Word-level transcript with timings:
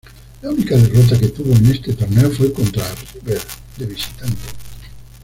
La 0.41 0.49
única 0.49 0.75
derrota 0.75 1.15
que 1.19 1.27
tuvo 1.27 1.53
en 1.53 1.67
este 1.67 1.93
torneo 1.93 2.31
fue 2.31 2.51
contra 2.51 2.83
River, 3.13 3.39
de 3.77 3.85
visitante. 3.85 4.41